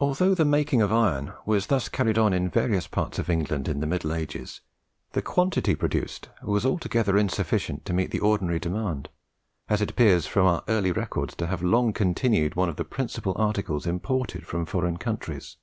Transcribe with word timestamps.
Although 0.00 0.34
the 0.34 0.46
making 0.46 0.80
of 0.80 0.90
iron 0.90 1.34
was 1.44 1.66
thus 1.66 1.90
carried 1.90 2.16
on 2.16 2.32
in 2.32 2.48
various 2.48 2.86
parts 2.86 3.18
of 3.18 3.28
England 3.28 3.68
in 3.68 3.80
the 3.80 3.86
Middle 3.86 4.14
Ages, 4.14 4.62
the 5.12 5.20
quantity 5.20 5.74
produced 5.74 6.30
was 6.42 6.64
altogether 6.64 7.18
insufficient 7.18 7.84
to 7.84 7.92
meet 7.92 8.12
the 8.12 8.20
ordinary 8.20 8.58
demand, 8.58 9.10
as 9.68 9.82
it 9.82 9.90
appears 9.90 10.26
from 10.26 10.46
our 10.46 10.64
early 10.68 10.90
records 10.90 11.34
to 11.36 11.48
have 11.48 11.62
long 11.62 11.92
continued 11.92 12.54
one 12.54 12.70
of 12.70 12.76
the 12.76 12.84
principal 12.86 13.34
articles 13.36 13.86
imported 13.86 14.46
from 14.46 14.64
foreign 14.64 14.96
countries. 14.96 15.58